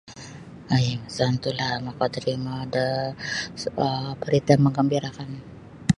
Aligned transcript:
Ai 0.75 0.87
tantulah 1.15 1.71
makatorimo 1.85 2.55
da 2.73 2.85
um 3.85 4.05
barita 4.19 4.53
manggambirakan. 4.63 5.29